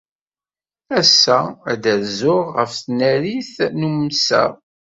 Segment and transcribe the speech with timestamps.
[0.99, 1.39] Ass-a,
[1.71, 4.51] ad rzuɣ ɣef tnarit n umsaɣ.